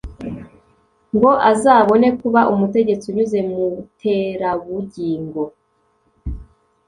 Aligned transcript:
ngo 1.15 1.31
azabone 1.51 2.07
kuba 2.21 2.41
umutegetsi 2.53 3.05
unyuze 3.07 3.39
muterabugingo. 3.49 5.41